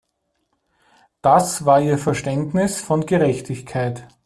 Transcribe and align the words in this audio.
Das 1.21 1.63
war 1.67 1.79
ihr 1.79 1.99
Verständnis 1.99 2.81
von 2.81 3.05
Gerechtigkeit. 3.05 4.07